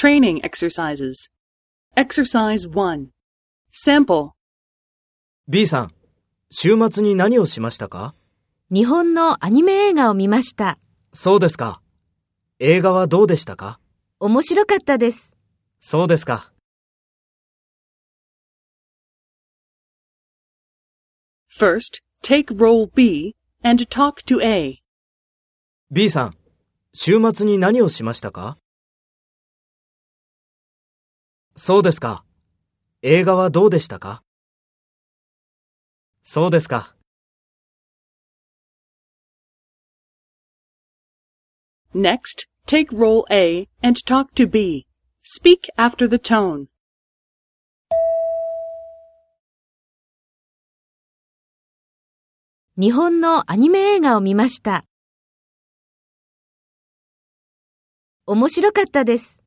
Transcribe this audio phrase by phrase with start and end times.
[0.00, 1.28] Training exercises.
[1.94, 3.08] Exercise 1.
[3.70, 4.30] Sample.
[5.46, 5.94] B さん、
[6.50, 8.14] 週末に何をしましたか？
[8.72, 10.78] 日本のアニメ映画を見ました。
[11.12, 11.82] そうですか。
[12.60, 13.78] 映画はどうでしたか？
[14.20, 15.36] 面白かったです。
[15.78, 16.50] そうですか。
[21.54, 24.78] First, take role B and talk to A.
[25.90, 26.36] B さん、
[26.94, 28.56] 週末に何をしましたか？
[31.56, 32.24] そうですか。
[33.02, 34.22] 映画はどうでしたか
[36.22, 36.94] そうですか。
[41.94, 44.86] Next, take role A and talk to B.
[45.24, 46.66] Speak after the tone.
[52.76, 54.86] 日本のアニメ映画を見ました。
[58.26, 59.39] 面白かったです。